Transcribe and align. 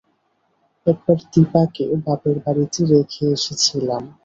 একবার 0.87 1.17
দিপাকে 1.31 1.83
বাপের 2.05 2.37
বাড়িতে 2.45 2.81
রেখে 2.91 3.23
এসেছিলাম। 3.35 4.03